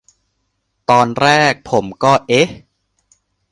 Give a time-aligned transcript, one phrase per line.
[0.89, 2.47] ตอนแรกผมก็ "เอ๊ะ"